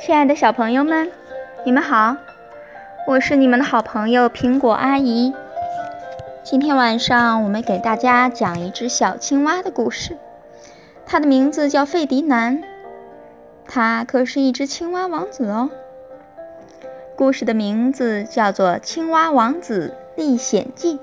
[0.00, 1.12] 亲爱的小朋友们，
[1.62, 2.16] 你们好，
[3.06, 5.34] 我是你们的好朋友苹果阿姨。
[6.42, 10.16] 今天晚上我们给大家讲一只小青蛙的故事，
[11.04, 12.62] 它的名字叫费迪南，
[13.66, 15.68] 它可是一只青蛙王子哦。
[17.14, 20.94] 故事的名字叫做《青蛙王子历险记》。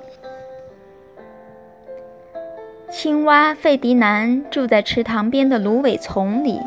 [2.90, 6.60] 青蛙费迪南住在池塘边的芦苇丛里。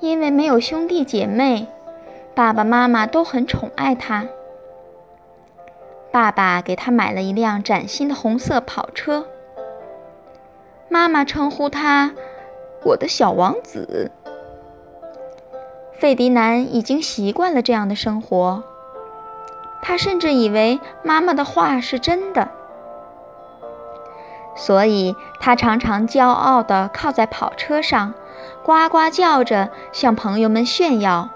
[0.00, 1.68] 因为没有兄弟姐妹，
[2.34, 4.26] 爸爸妈妈都很宠爱他。
[6.10, 9.26] 爸爸给他买了一辆崭新的红色跑车，
[10.88, 12.14] 妈妈称呼他
[12.82, 14.10] “我的小王子”。
[15.92, 18.62] 费迪南已经习惯了这样的生活，
[19.82, 22.48] 他甚至以为妈妈的话是真的，
[24.56, 28.14] 所以他常常骄傲地靠在跑车上。
[28.62, 31.30] 呱呱叫着，向朋友们炫耀：“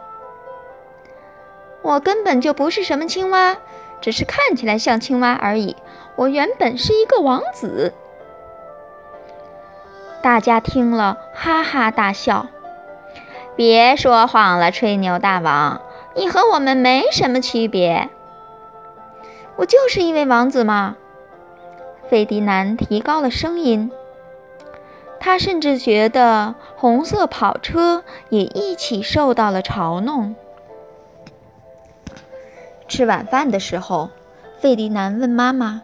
[1.82, 3.56] 我根本就不是什么青蛙，
[4.00, 5.76] 只是看起来像青蛙而已。
[6.16, 7.92] 我原本是一个王子。”
[10.22, 12.46] 大家听了，哈哈大笑。
[13.56, 15.80] “别说谎了，吹牛大王，
[16.14, 18.08] 你和我们没什么区别。
[19.56, 20.96] ”“我就是一位王子嘛！”
[22.08, 23.90] 费迪南提高了声音。
[25.24, 30.34] 他甚至觉得红色跑车也一起受到了嘲弄。
[32.86, 34.10] 吃晚饭的时候，
[34.58, 35.82] 费迪南问妈妈：“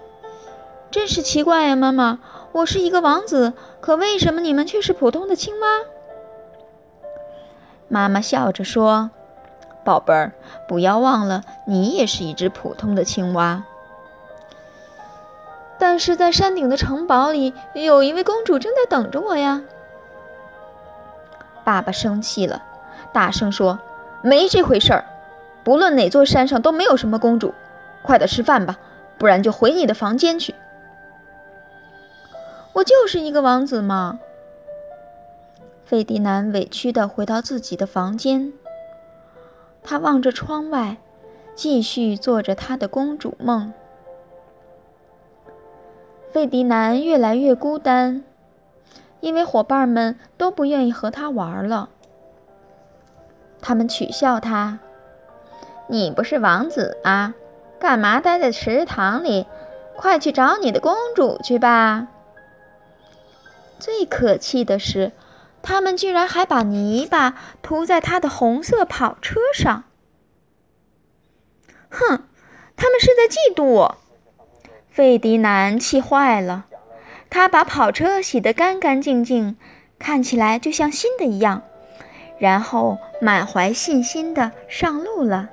[0.93, 2.19] 真是奇怪呀，妈妈，
[2.53, 5.67] 我是一个王子，可为什么你们却是普通的青蛙？”
[7.89, 9.11] 妈妈笑着说
[9.83, 10.33] ：“宝贝儿，
[10.69, 13.65] 不要忘了，你也是一只普通的青蛙。”
[15.81, 19.63] 但是在山顶的城堡里，有一位公主正在等着我呀。
[21.65, 22.63] 爸爸生气了，
[23.15, 23.81] 大声说
[24.23, 25.05] ：“没这回事儿！
[25.65, 27.55] 不论哪座山上都没有什么公主。
[28.03, 28.79] 快点吃饭吧，
[29.19, 30.55] 不然就回你的房间去。”
[32.75, 34.21] 我就是一个王子嘛。
[35.87, 38.53] 费迪南委屈地回到自己的房间，
[39.83, 40.99] 他望着窗外，
[41.55, 43.73] 继续做着他的公主梦。
[46.33, 48.23] 费迪南越来越孤单，
[49.21, 51.91] 因为伙伴们都不愿意和他玩了。
[53.61, 54.79] 他们取笑他
[55.89, 57.35] ：“你不是王子啊，
[57.81, 59.47] 干嘛待在池塘里？
[59.97, 62.09] 快去找你的公主去吧！”
[63.81, 65.13] 最可气的是，
[65.63, 69.85] 他们居然还把泥巴涂在他的红色跑车上。
[71.91, 72.25] 哼，
[72.77, 73.99] 他们是在嫉妒我。
[75.01, 76.67] 费迪南气坏了，
[77.31, 79.57] 他把跑车洗得干干净净，
[79.99, 81.63] 看起来就像新的一样，
[82.39, 85.49] 然后满怀信心地上路了。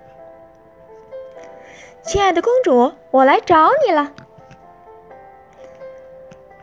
[2.03, 4.11] 亲爱的公主，我来找你了。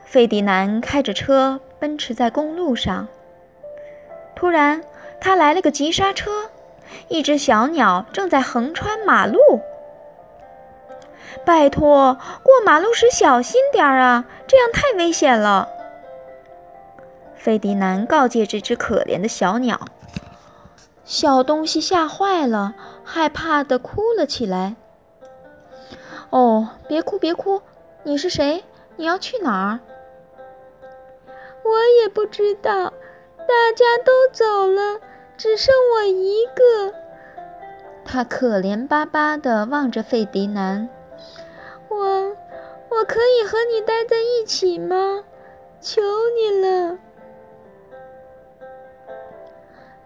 [0.04, 3.08] 费迪南开着车奔驰在公路上，
[4.36, 4.84] 突然
[5.22, 6.50] 他来了个急刹车，
[7.08, 9.38] 一只小鸟正在横穿马路。
[11.44, 14.24] 拜托，过马路时小心点儿啊！
[14.46, 15.68] 这样太危险了。
[17.36, 19.78] 费迪南告诫这只可怜的小鸟。
[21.04, 24.76] 小东西吓坏了，害怕的哭了起来。
[26.30, 27.60] 哦，别哭别哭，
[28.04, 28.64] 你是谁？
[28.96, 29.80] 你要去哪儿？
[31.62, 31.70] 我
[32.02, 32.72] 也不知道，
[33.36, 34.98] 大家都走了，
[35.36, 36.94] 只剩我一个。
[38.04, 40.88] 他可怜巴巴地望着费迪南。
[41.94, 42.36] 我，
[42.90, 45.24] 我可以和你待在一起吗？
[45.80, 46.00] 求
[46.36, 46.98] 你了。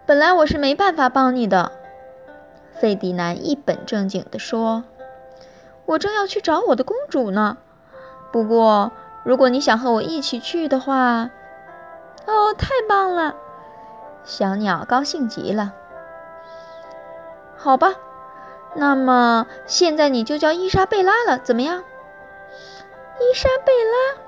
[0.05, 1.71] 本来我是没办法帮你的，
[2.73, 4.83] 费迪南一本正经地说
[5.85, 7.57] ：“我正要去找我的公主呢。
[8.31, 8.91] 不过，
[9.23, 11.29] 如果你想和我一起去的话，
[12.25, 13.35] 哦，太棒了！”
[14.25, 15.73] 小鸟高兴极了。
[17.55, 17.95] 好吧。
[18.75, 21.83] 那么现在你就叫伊莎贝拉了，怎么样？
[23.21, 24.21] 伊莎贝拉，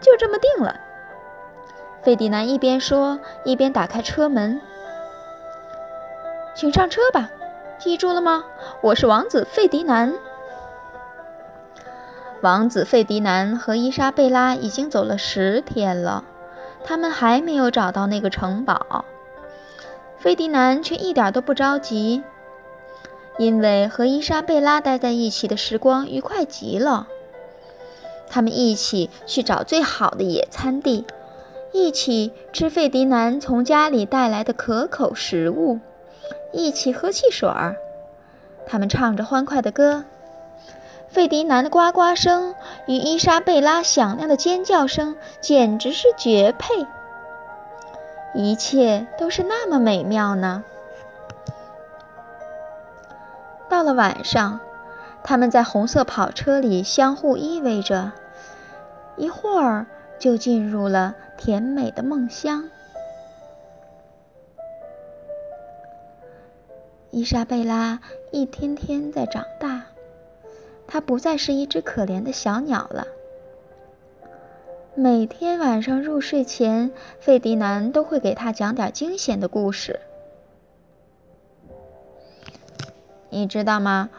[0.00, 0.74] 就这么定了。
[2.02, 4.60] 费迪南一边说，一边打开车门，
[6.56, 7.30] 请上车吧。
[7.78, 8.44] 记住了吗？
[8.80, 10.12] 我是王子费迪南。
[12.40, 16.24] 王子费迪南和伊莎贝拉已经走了十天了，
[16.82, 19.04] 他们还没有找到那个城堡。
[20.18, 22.24] 费迪南却一点都不着急。
[23.36, 27.08] 因为和伊莎贝拉待在一起的时光愉快极了，
[28.28, 31.04] 他们一起去找最好的野餐地，
[31.72, 35.80] 一起吃费迪南从家里带来的可口食物，
[36.52, 37.76] 一起喝汽水儿。
[38.66, 40.04] 他们唱着欢快的歌，
[41.08, 42.54] 费迪南的呱呱声
[42.86, 46.86] 与伊莎贝拉响亮的尖叫声简直是绝配。
[48.34, 50.64] 一切都是那么美妙呢。
[53.74, 54.60] 到了晚上，
[55.24, 58.12] 他们在红色跑车里相互依偎着，
[59.16, 59.84] 一会儿
[60.16, 62.68] 就进入了甜美的梦乡。
[67.10, 67.98] 伊莎贝拉
[68.30, 69.86] 一天天在长大，
[70.86, 73.08] 她不再是一只可怜的小鸟了。
[74.94, 79.98] 每天晚上入睡前，费迪南都会给她讲点惊险的故事。
[83.34, 84.10] 你知道吗？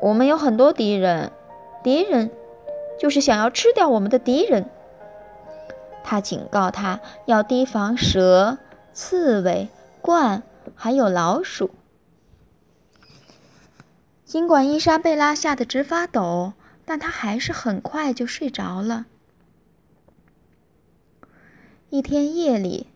[0.00, 1.32] 我们有很多敌人，
[1.82, 2.30] 敌人
[3.00, 4.70] 就是想要吃掉我们的敌人。
[6.04, 8.58] 他警告他要提防蛇、
[8.92, 9.68] 刺猬、
[10.00, 10.42] 鹳，
[10.76, 11.72] 还有老鼠。
[14.24, 16.52] 尽管伊莎贝拉吓得直发抖，
[16.84, 19.06] 但她还是很快就睡着了。
[21.88, 22.86] 一天夜里，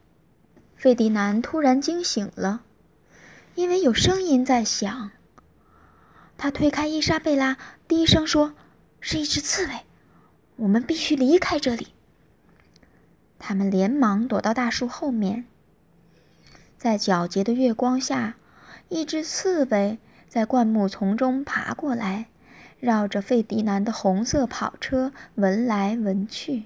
[0.76, 2.60] 费迪南突然惊醒了，
[3.56, 5.10] 因为有声音在响。
[6.44, 7.56] 他推开伊莎贝拉，
[7.88, 8.52] 低声说
[9.00, 9.80] ：“是一只刺猬，
[10.56, 11.94] 我们必须离开这里。”
[13.40, 15.46] 他们连忙躲到大树后面。
[16.76, 18.36] 在皎洁的月光下，
[18.90, 19.96] 一只刺猬
[20.28, 22.26] 在灌木丛中爬过来，
[22.78, 26.64] 绕着费迪南的红色跑车闻来闻去。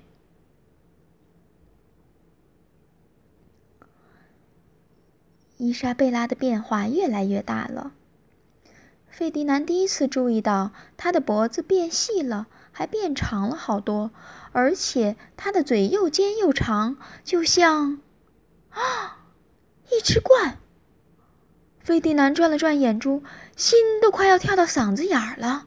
[5.57, 7.93] 伊莎贝拉的变化越来越大了。
[9.19, 14.13] 费迪南第一次注意到，他的脖子变细了，还变长了好多，
[14.53, 18.01] 而且他的嘴又尖又长，就像
[18.71, 19.19] 啊，
[19.91, 20.53] 一只鹳。
[21.81, 23.25] 费迪南转了转眼珠，
[23.57, 25.67] 心都快要跳到嗓子眼儿了。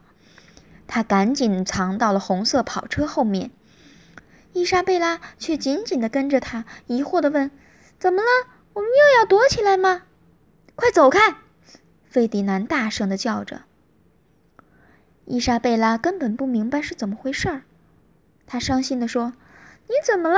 [0.88, 3.52] 他赶紧藏到了红色跑车后面，
[4.54, 7.52] 伊莎贝拉却紧紧地跟着他，疑惑地问
[8.00, 8.30] ：“怎么了？
[8.72, 10.04] 我们又要躲起来吗？
[10.76, 11.36] 快走开！”
[12.12, 13.62] 费迪南大声的叫着。
[15.24, 17.62] 伊莎贝拉根本不明白是怎么回事儿，
[18.46, 19.32] 她伤心地说
[19.88, 20.38] ：“你怎么了？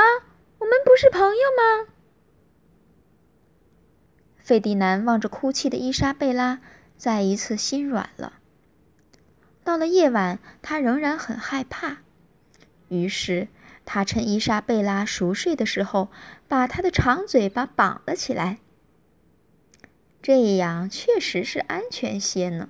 [0.59, 1.27] 我们不是朋友
[1.57, 1.87] 吗？”
[4.37, 6.59] 费迪南望着哭泣的伊莎贝拉，
[6.95, 8.33] 再一次心软了。
[9.63, 12.01] 到了夜晚，他仍然很害怕，
[12.89, 13.47] 于是
[13.83, 16.09] 他趁伊莎贝拉熟睡的时候，
[16.47, 18.59] 把她的长嘴巴绑了起来。
[20.23, 22.69] 这样确实是安全些呢。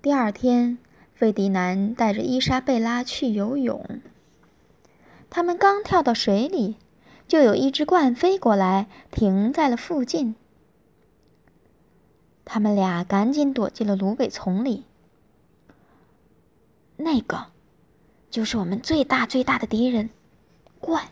[0.00, 0.78] 第二天，
[1.14, 4.00] 费迪南带着伊莎贝拉去游泳。
[5.28, 6.76] 他们刚跳到水里，
[7.28, 10.34] 就有一只鹳飞过来，停在了附近。
[12.46, 14.84] 他们俩赶紧躲进了芦苇丛里。
[16.96, 17.48] 那个，
[18.30, 20.08] 就是我们最大最大的敌人——
[20.80, 21.02] 鹳。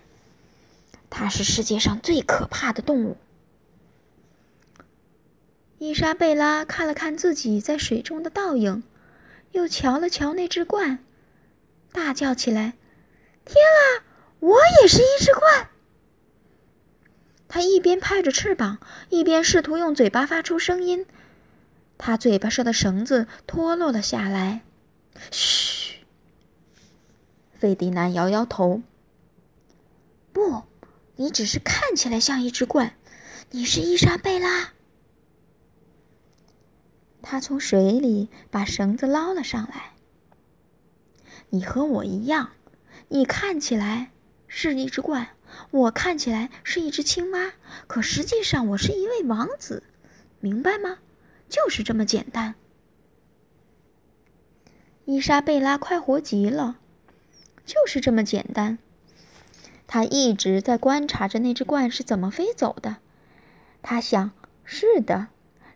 [1.16, 3.16] 它是世界上最可怕的动物。
[5.78, 8.82] 伊莎贝拉看了看自己在水中的倒影，
[9.52, 10.99] 又瞧了瞧那只鹳，
[11.93, 12.74] 大叫起来
[13.46, 14.03] ：“天啊，
[14.41, 15.67] 我也是一只鹳！”
[17.46, 21.06] 他一边拍着翅膀，一边试图用嘴巴发出声音。
[21.96, 24.62] 他嘴巴上的绳子脱落了下来。
[25.31, 26.00] 嘘，
[27.53, 28.82] 费迪南摇摇头。
[30.32, 30.65] 不。
[31.17, 32.91] 你只是看起来像一只鹳，
[33.51, 34.73] 你是伊莎贝拉。
[37.23, 39.93] 他从水里把绳子捞了上来。
[41.51, 42.51] 你和我一样，
[43.09, 44.11] 你看起来
[44.49, 45.29] 是一只鹳，
[45.71, 47.53] 我看起来是一只青蛙，
[47.87, 49.85] 可实际上我是一位王子，
[50.41, 50.99] 明白吗？
[51.49, 52.56] 就是这么简单。
[55.05, 56.79] 伊莎贝拉快活极了，
[57.65, 58.79] 就是这么简单。
[59.94, 62.96] 他一直在观察着那只鹳是怎么飞走的。
[63.81, 64.32] 他想：
[64.65, 65.29] 是的，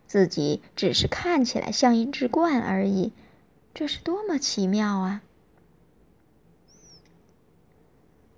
[0.08, 3.12] 自己只是看起来像一只鹳而已。
[3.72, 5.22] 这是多么奇妙啊！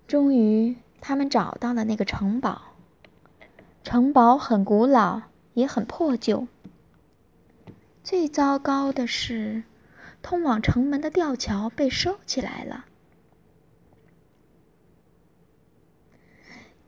[0.07, 2.61] 终于，他们找到了那个城堡。
[3.83, 5.23] 城堡很古老，
[5.55, 6.47] 也很破旧。
[8.03, 9.63] 最糟糕的是，
[10.21, 12.85] 通往城门的吊桥被收起来了。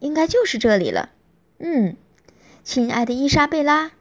[0.03, 1.12] 应该就是这里了，
[1.60, 1.95] 嗯，
[2.62, 3.91] 亲爱的伊莎贝拉。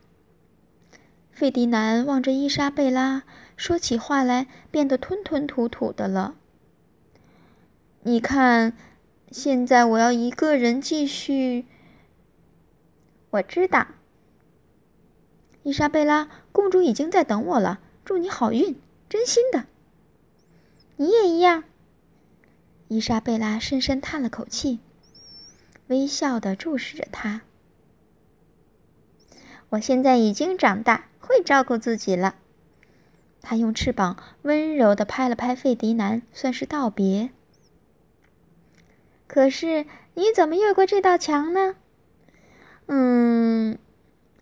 [1.31, 3.23] 费迪南望着伊莎贝拉，
[3.57, 6.35] 说起话来变得吞吞吐吐的了。
[8.03, 8.77] 你看，
[9.31, 11.67] 现在我要一个人继续。
[13.31, 13.87] 我知道，
[15.63, 17.79] 伊莎贝拉公主已经在等我了。
[18.05, 18.77] 祝你好运，
[19.09, 19.67] 真心的。
[20.97, 21.63] 你也一样。
[22.89, 24.81] 伊莎贝拉深深叹了口气，
[25.93, 27.43] 微笑的注视着他。
[29.69, 32.37] 我现在已经长大，会照顾自己了。
[33.43, 37.29] 他用翅膀温柔的拍了拍费迪南，算是道别。
[39.27, 39.85] 可是
[40.15, 41.77] 你怎么越过这道墙呢？
[42.87, 43.77] 嗯，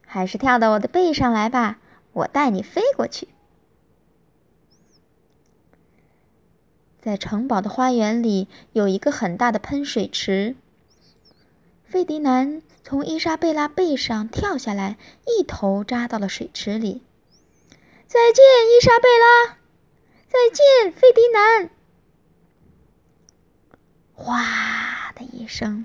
[0.07, 1.81] 还是跳到我的背上来吧，
[2.13, 3.27] 我带你飞过去。
[7.01, 10.55] 在城堡的花园里有一个很大的喷水池。
[11.91, 17.03] 费迪南从伊莎贝拉背上跳下来，一头扎到了水池里。
[18.07, 19.59] 再见，伊莎贝拉！
[20.29, 21.69] 再见，费迪南！
[24.15, 25.85] 哗的一声，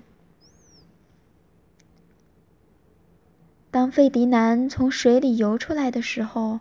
[3.71, 6.59] 当费迪南从水里游出来的时候，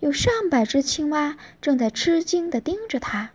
[0.00, 3.32] 有上百只青蛙正在吃惊的盯着他。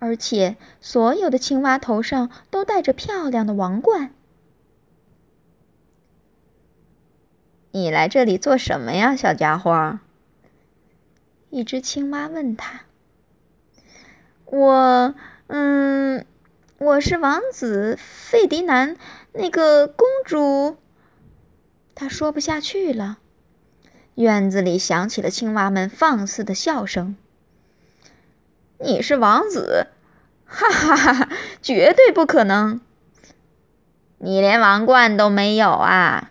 [0.00, 4.12] 而且，所有的青蛙头上都戴着漂亮的王冠。
[7.70, 10.00] 你来这里做什么呀，小家伙？
[11.50, 12.80] 一只青蛙问他。
[14.46, 15.14] 我，
[15.46, 16.24] 嗯，
[16.78, 18.96] 我是王子费迪南，
[19.34, 20.78] 那个公主。
[21.94, 23.18] 他说不下去了。
[24.14, 27.16] 院子里响起了青蛙们放肆的笑声。
[28.82, 29.88] 你是王子，
[30.46, 31.28] 哈哈哈哈！
[31.60, 32.80] 绝对不可能！
[34.18, 36.30] 你连王冠都没有啊！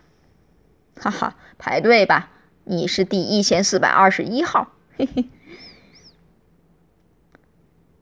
[0.99, 2.29] 哈哈，排队吧，
[2.63, 4.73] 你是第一千四百二十一号。
[4.97, 5.29] 嘿嘿。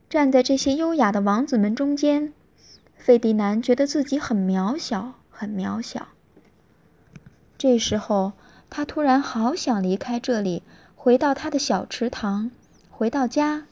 [0.09, 2.31] 站在这些优雅的王子们中间，
[2.95, 6.07] 费迪南觉得自己很渺小，很渺小。
[7.57, 8.31] 这时候，
[8.69, 10.63] 他突然好想离开这里，
[10.95, 12.49] 回到他的小池塘，
[12.89, 13.65] 回到家。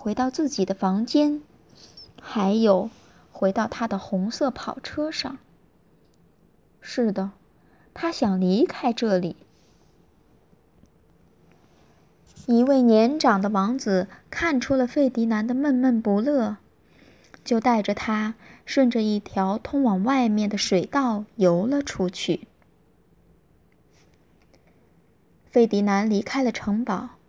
[0.00, 1.42] 回到自己的房间，
[2.22, 2.88] 还有
[3.30, 5.36] 回到他的红色跑车上。
[6.80, 7.32] 是的，
[7.92, 9.36] 他想离开这里。
[12.46, 16.56] 一位年长的王子看出了费迪南的闷闷不乐，
[17.44, 22.48] 就带着他顺着一条通往外面的水道游了出去。
[25.50, 27.19] 费迪南离开了城堡。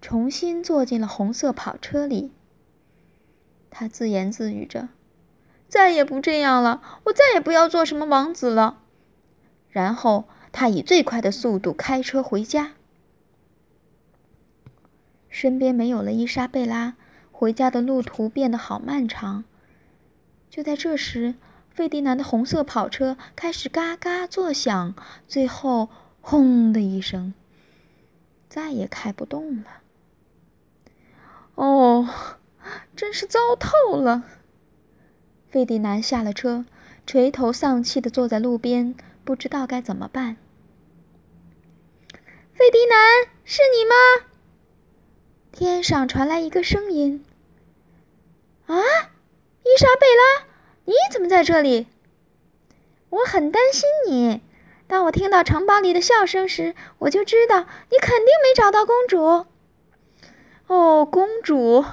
[0.00, 2.32] 重新坐进了红色跑车里。
[3.70, 4.88] 他自言自语着
[5.68, 8.82] ：“再也不这样了，我再也不要做什么王子了。”
[9.68, 12.72] 然后他以最快的速度开车回家。
[15.28, 16.96] 身边没有了伊莎贝拉，
[17.30, 19.44] 回家的路途变得好漫长。
[20.48, 21.34] 就在这时，
[21.70, 24.94] 费迪南的红色跑车开始嘎嘎作响，
[25.28, 25.90] 最后
[26.22, 27.34] “轰”的一声，
[28.48, 29.82] 再也开不动了。
[31.58, 32.08] 哦，
[32.94, 34.22] 真是糟透了！
[35.50, 36.64] 费迪南下了车，
[37.04, 40.36] 垂头丧气的坐在路边，不知道该怎么办。
[42.54, 44.28] 费迪南，是你吗？
[45.50, 47.24] 天上传来一个声音
[48.66, 50.46] ：“啊，伊莎贝拉，
[50.84, 51.88] 你怎么在这里？
[53.10, 54.42] 我很担心你。
[54.86, 59.46] 当我听到城堡里的笑声时，我就知道你肯定没找到公主。”
[60.68, 61.84] 哦，公主，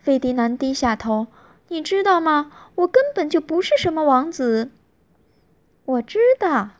[0.00, 1.28] 费迪南低下头。
[1.68, 2.52] 你知道吗？
[2.74, 4.72] 我根本就不是什么王子。
[5.84, 6.70] 我知道，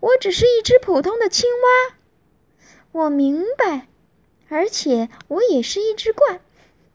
[0.00, 1.96] 我只是一只普通的青蛙。
[2.92, 3.88] 我明白，
[4.48, 6.40] 而且我也是一只怪。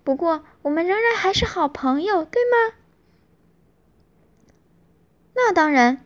[0.03, 2.73] 不过，我们仍然还是好朋友，对吗？
[5.35, 6.03] 那当然，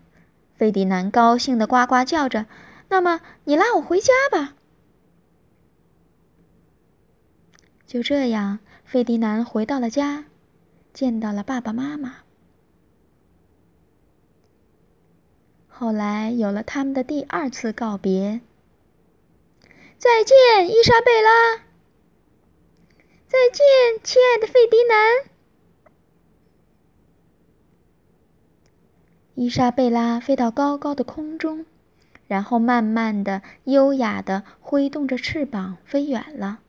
[0.56, 2.46] 费迪南高兴的呱呱叫着。
[2.90, 4.56] 那么，你拉我回家吧。
[7.88, 10.26] 就这样，费迪南回到了家，
[10.94, 12.18] 见到了爸爸妈妈。
[15.70, 18.42] 后来有了他们的第二次告别。
[19.98, 21.64] 再见，伊莎贝拉。
[23.26, 23.64] 再见，
[24.04, 25.32] 亲爱的费迪南。
[29.36, 31.66] 伊莎贝拉飞到高高的空中，
[32.28, 36.60] 然后慢慢的、优雅的挥动着翅膀飞远了。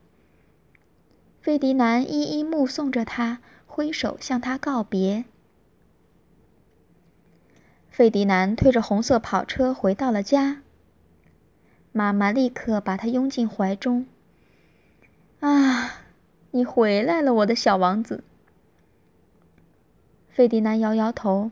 [1.49, 5.25] 费迪南一一目送着他，挥手向他告别。
[7.89, 10.61] 费迪南推着红色跑车回到了家。
[11.91, 14.07] 妈妈立刻把他拥进怀中。
[15.41, 16.03] “啊，
[16.51, 18.23] 你回来了，我的小王子！”
[20.29, 21.51] 费迪南摇摇头：“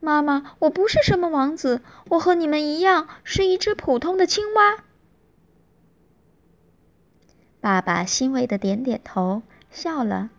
[0.00, 4.84] 妈妈，我不是什么王子，我和你们一样，是一只普通的青蛙。”
[7.60, 10.30] 爸爸欣慰的点点头，笑了。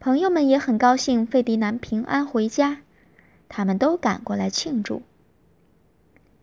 [0.00, 2.80] 朋友们也很高兴费迪南平安回家，
[3.48, 5.02] 他们都赶过来庆祝。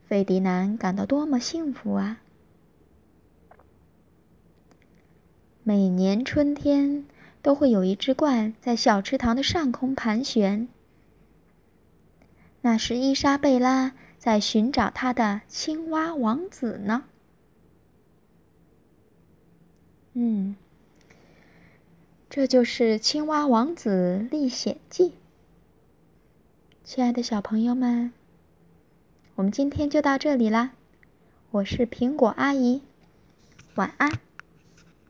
[0.05, 2.19] 费迪南感到多么幸福啊！
[5.63, 7.05] 每年春天
[7.41, 10.67] 都会有一只鹳在小池塘的上空盘旋，
[12.61, 17.05] 那是伊莎贝拉在寻找她的青蛙王子呢。
[20.13, 20.57] 嗯，
[22.29, 25.05] 这就是《青蛙王子历险记》。
[26.83, 28.11] 亲爱的小朋友们，
[29.35, 30.71] 我们今天就到这里啦！
[31.51, 32.81] 我是苹果阿姨，
[33.75, 34.19] 晚安。